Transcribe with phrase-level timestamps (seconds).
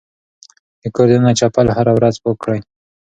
[0.81, 2.59] د کور دننه چپل هره ورځ پاک کړئ.